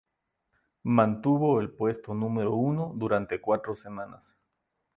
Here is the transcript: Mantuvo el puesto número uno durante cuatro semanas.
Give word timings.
Mantuvo 0.81 1.59
el 1.61 1.69
puesto 1.69 2.15
número 2.15 2.55
uno 2.55 2.91
durante 2.95 3.39
cuatro 3.39 3.75
semanas. 3.75 4.35